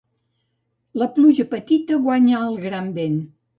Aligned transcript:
La 1.01 1.09
pluja 1.19 1.45
petita 1.53 2.01
guanya 2.09 2.43
el 2.49 2.61
gran 2.67 2.91
vent. 3.01 3.25